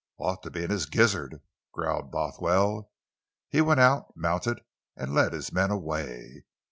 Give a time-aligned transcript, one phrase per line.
[0.17, 1.41] "Ought to be in his gizzard!"
[1.73, 2.89] growled Bothwell.
[3.49, 4.59] He went out, mounted,
[4.97, 6.43] and led his men away.